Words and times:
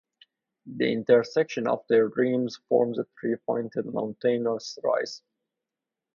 The 0.65 0.91
intersection 0.91 1.67
of 1.67 1.85
their 1.87 2.07
rims 2.07 2.55
forms 2.67 2.97
a 2.97 3.05
three-pointed 3.19 3.85
mountainous 3.85 4.79
rise. 4.83 5.21